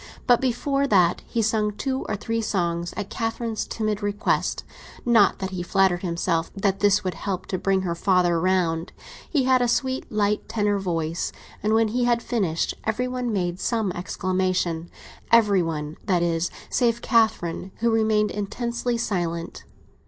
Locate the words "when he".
11.75-12.05